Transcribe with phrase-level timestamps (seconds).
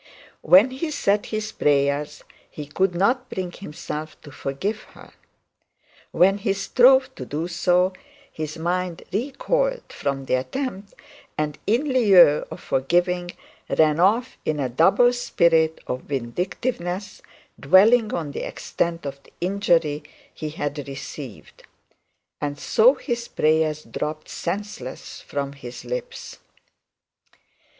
[0.41, 5.11] When he said his prayers, he could not bring himself to forgive her.
[6.09, 7.93] When he strove to do so,
[8.33, 10.95] his mind recoiled from the attempt,
[11.37, 13.29] and in lieu of forgiving,
[13.77, 17.21] ran off in a double spirit of vindictiveness,
[17.59, 20.01] dwelling on the extent of the injury
[20.33, 21.61] he had received.
[22.41, 26.39] And so his prayers dropped senseless from his lips.